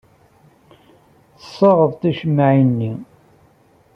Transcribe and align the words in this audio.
Tessaɣeḍ 1.39 1.91
ticemmaɛin-nni. 2.01 2.93